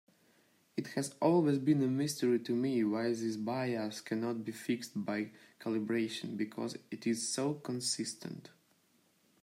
[0.75, 5.29] It has always been a mystery to me why this bias cannot be fixed by
[5.59, 8.49] calibration, because it is so consistent.